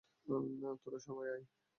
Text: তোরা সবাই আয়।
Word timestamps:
তোরা 0.81 0.99
সবাই 1.05 1.27
আয়। 1.33 1.43